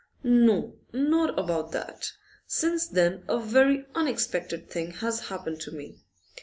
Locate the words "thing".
4.67-4.93